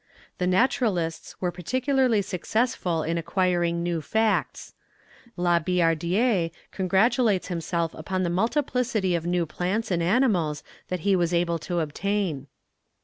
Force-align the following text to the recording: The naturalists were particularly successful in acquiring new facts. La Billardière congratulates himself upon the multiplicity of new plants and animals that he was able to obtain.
The 0.39 0.47
naturalists 0.47 1.39
were 1.39 1.51
particularly 1.51 2.23
successful 2.23 3.03
in 3.03 3.19
acquiring 3.19 3.83
new 3.83 4.01
facts. 4.01 4.73
La 5.37 5.59
Billardière 5.59 6.49
congratulates 6.71 7.49
himself 7.49 7.93
upon 7.93 8.23
the 8.23 8.31
multiplicity 8.31 9.13
of 9.13 9.27
new 9.27 9.45
plants 9.45 9.91
and 9.91 10.01
animals 10.01 10.63
that 10.87 11.01
he 11.01 11.15
was 11.15 11.35
able 11.35 11.59
to 11.59 11.81
obtain. 11.81 12.47